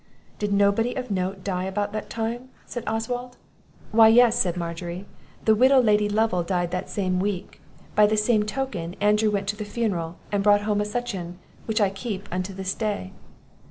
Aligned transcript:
"Did 0.39 0.51
nobody 0.51 0.95
of 0.95 1.11
note 1.11 1.43
die 1.43 1.65
about 1.65 1.93
that 1.93 2.09
time?" 2.09 2.49
said 2.65 2.83
Oswald. 2.87 3.37
"Why 3.91 4.07
yes," 4.07 4.35
said 4.35 4.57
Margery, 4.57 5.05
"the 5.45 5.53
widow 5.53 5.79
Lady 5.79 6.09
Lovel 6.09 6.41
died 6.41 6.71
that 6.71 6.89
same 6.89 7.19
week; 7.19 7.61
by 7.93 8.07
the 8.07 8.17
same 8.17 8.41
token, 8.41 8.95
Andrew 8.99 9.29
went 9.29 9.47
to 9.49 9.55
the 9.55 9.63
funeral, 9.63 10.15
and 10.31 10.41
brought 10.41 10.61
home 10.61 10.81
a 10.81 10.85
scutcheon, 10.85 11.37
which 11.67 11.79
I 11.79 11.91
keep 11.91 12.27
unto 12.31 12.51
this 12.51 12.73
day." 12.73 13.13